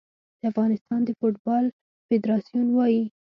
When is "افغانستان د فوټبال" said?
0.51-1.65